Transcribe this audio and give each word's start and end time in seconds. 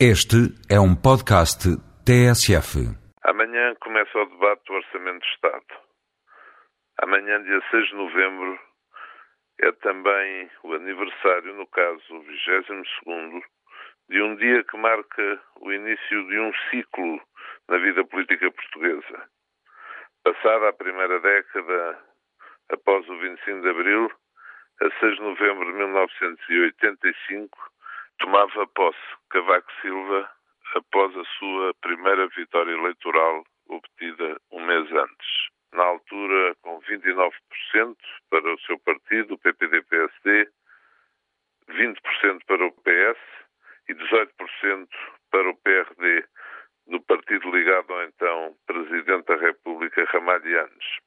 Este 0.00 0.50
é 0.68 0.74
um 0.74 0.90
podcast 0.90 1.70
TSF. 2.02 2.82
Amanhã 3.22 3.76
começa 3.78 4.18
o 4.18 4.26
debate 4.26 4.64
do 4.66 4.74
Orçamento 4.74 5.20
de 5.20 5.30
Estado. 5.34 5.64
Amanhã, 6.98 7.40
dia 7.44 7.62
6 7.70 7.86
de 7.90 7.94
novembro, 7.94 8.58
é 9.60 9.70
também 9.70 10.50
o 10.64 10.74
aniversário, 10.74 11.54
no 11.54 11.64
caso, 11.68 12.02
o 12.10 12.22
22 12.22 12.66
de 14.10 14.20
um 14.20 14.34
dia 14.34 14.64
que 14.64 14.76
marca 14.76 15.40
o 15.60 15.72
início 15.72 16.26
de 16.26 16.40
um 16.40 16.52
ciclo 16.70 17.20
na 17.68 17.78
vida 17.78 18.04
política 18.04 18.50
portuguesa. 18.50 19.28
Passada 20.24 20.70
a 20.70 20.72
primeira 20.72 21.20
década, 21.20 22.00
após 22.68 23.08
o 23.08 23.16
25 23.20 23.60
de 23.60 23.68
abril, 23.68 24.10
a 24.82 24.90
6 24.98 25.14
de 25.14 25.22
novembro 25.22 25.66
de 25.66 25.78
1985, 25.78 27.73
tomava 28.24 28.66
posse 28.68 28.98
Cavaco 29.28 29.70
Silva 29.82 30.30
após 30.76 31.14
a 31.14 31.24
sua 31.38 31.74
primeira 31.82 32.26
vitória 32.28 32.72
eleitoral 32.72 33.44
obtida 33.68 34.40
um 34.50 34.64
mês 34.64 34.90
antes. 34.90 35.28
Na 35.74 35.84
altura, 35.84 36.54
com 36.62 36.80
29% 36.80 37.30
para 38.30 38.54
o 38.54 38.60
seu 38.60 38.78
partido, 38.78 39.34
o 39.34 39.38
PPD-PSD, 39.38 40.48
20% 41.68 42.44
para 42.46 42.64
o 42.64 42.72
PS 42.72 43.20
e 43.90 43.94
18% 43.94 44.88
para 45.30 45.50
o 45.50 45.56
PRD, 45.56 46.24
do 46.86 47.00
partido 47.02 47.50
ligado 47.50 47.92
ao 47.92 48.04
então 48.04 48.56
Presidente 48.66 49.26
da 49.26 49.36
República, 49.36 50.02
Ramalhianes. 50.04 50.98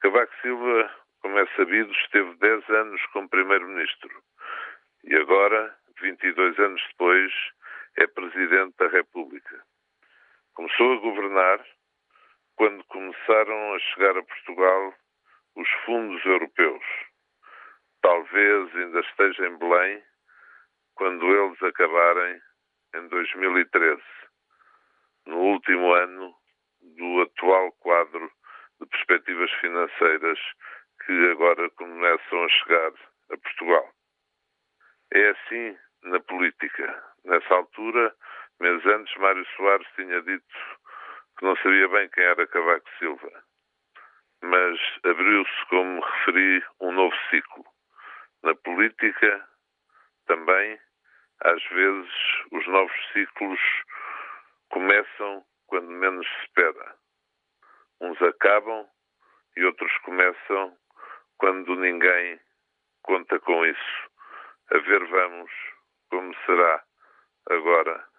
Cavaco 0.00 0.34
Silva, 0.42 0.94
como 1.22 1.38
é 1.38 1.46
sabido, 1.56 1.90
esteve 1.92 2.34
10 2.36 2.68
anos 2.68 3.00
como 3.12 3.28
Primeiro-Ministro 3.28 4.22
e 5.04 5.16
agora 5.16 5.79
22 6.00 6.58
anos 6.58 6.82
depois, 6.88 7.32
é 7.98 8.06
Presidente 8.06 8.74
da 8.78 8.88
República. 8.88 9.62
Começou 10.54 10.94
a 10.94 11.00
governar 11.00 11.64
quando 12.56 12.84
começaram 12.84 13.74
a 13.74 13.78
chegar 13.78 14.16
a 14.16 14.22
Portugal 14.22 14.94
os 15.56 15.68
fundos 15.84 16.24
europeus. 16.24 16.84
Talvez 18.02 18.74
ainda 18.76 19.00
esteja 19.00 19.46
em 19.46 19.58
Belém 19.58 20.02
quando 20.94 21.24
eles 21.26 21.62
acabarem 21.62 22.40
em 22.94 23.08
2013, 23.08 24.02
no 25.26 25.36
último 25.36 25.92
ano 25.92 26.34
do 26.80 27.22
atual 27.22 27.72
quadro 27.72 28.30
de 28.80 28.86
perspectivas 28.86 29.50
financeiras 29.60 30.38
que 31.04 31.30
agora 31.30 31.70
começam 31.70 32.44
a 32.44 32.48
chegar 32.48 32.92
a 33.30 33.36
Portugal. 33.36 33.90
É 35.12 35.30
assim 35.30 35.78
na 36.02 36.20
política. 36.20 37.02
Nessa 37.24 37.54
altura, 37.54 38.14
meses 38.60 38.84
antes, 38.86 39.14
Mário 39.16 39.46
Soares 39.56 39.86
tinha 39.94 40.20
dito 40.22 40.56
que 41.38 41.44
não 41.44 41.56
sabia 41.56 41.88
bem 41.88 42.08
quem 42.10 42.24
era 42.24 42.46
Cavaco 42.46 42.88
Silva. 42.98 43.44
Mas 44.42 44.78
abriu-se, 45.04 45.66
como 45.68 46.00
referi, 46.00 46.64
um 46.80 46.92
novo 46.92 47.14
ciclo. 47.30 47.64
Na 48.42 48.54
política, 48.54 49.48
também, 50.26 50.78
às 51.40 51.62
vezes, 51.64 52.12
os 52.52 52.66
novos 52.68 53.12
ciclos 53.12 53.60
começam 54.70 55.44
quando 55.66 55.90
menos 55.90 56.26
se 56.26 56.44
espera. 56.44 56.94
Uns 58.00 58.20
acabam 58.22 58.86
e 59.56 59.64
outros 59.64 59.92
começam 59.98 60.76
quando 61.38 61.76
ninguém 61.76 62.40
conta 63.02 63.38
com 63.40 63.64
isso. 63.66 64.10
A 64.72 64.78
ver, 64.78 65.04
vamos 65.06 65.50
será 66.50 66.82
agora 67.50 68.09